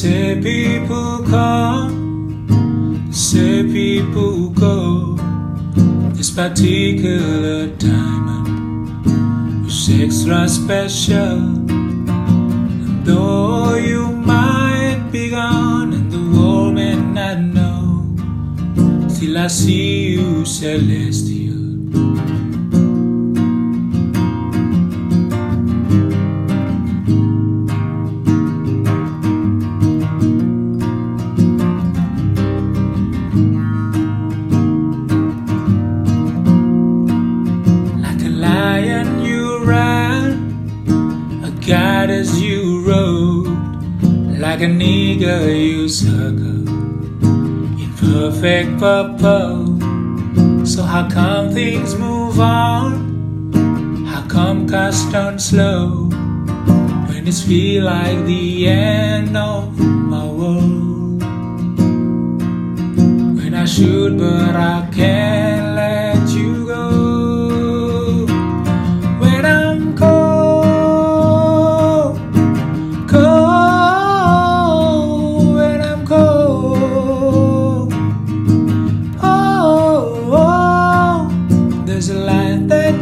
[0.00, 5.16] Say people come, say people go.
[6.14, 9.04] This particular diamond
[9.64, 11.38] was extra special.
[11.68, 13.39] And though
[19.20, 21.54] still I see you celestial.
[38.00, 43.48] Like a lion you ran, a god as you rode,
[44.40, 46.59] like an eagle you circled
[48.00, 49.76] perfect purple.
[50.64, 54.04] So how come things move on?
[54.06, 56.08] How come cast on slow
[57.08, 61.22] when it feel like the end of my world?
[63.36, 65.49] When I should, but I can't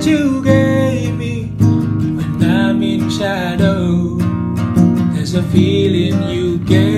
[0.09, 1.45] you gave me
[2.17, 4.17] when I'm in shadow.
[5.13, 6.98] There's a feeling you gave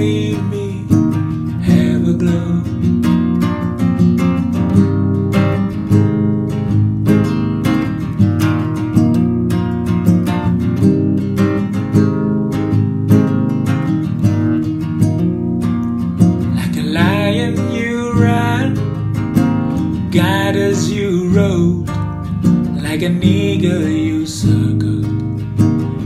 [23.01, 25.07] like an eagle you circled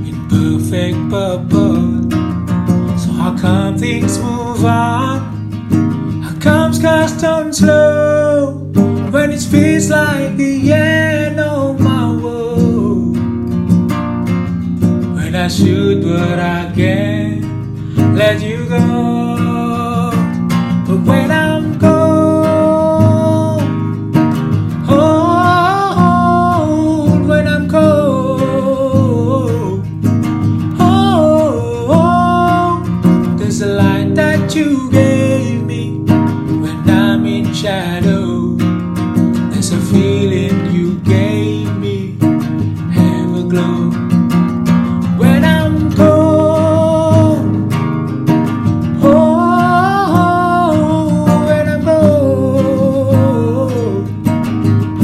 [0.08, 2.08] in perfect purple.
[2.96, 6.22] So how come things move on?
[6.22, 8.58] How comes cast on slow
[9.10, 13.16] when it feels like the end of my world?
[15.16, 17.44] When I should, but I can't
[18.14, 20.12] let you go.
[20.86, 21.43] But when I'm
[34.36, 36.00] that you gave me
[36.62, 38.56] when I'm in shadow.
[39.50, 42.16] There's a feeling you gave me,
[42.98, 43.90] have a glow.
[45.20, 47.72] When I'm cold,
[49.04, 49.16] oh,
[51.46, 51.84] when I'm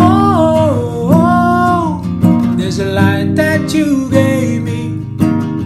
[0.01, 2.03] oh,
[2.57, 4.99] there's a light that you gave me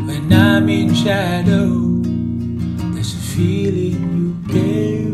[0.06, 1.83] when I'm in shadow.
[3.34, 5.13] Feeling you gave.